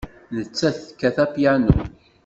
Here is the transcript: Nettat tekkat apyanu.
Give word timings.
Nettat 0.35 0.77
tekkat 0.85 1.17
apyanu. 1.23 1.73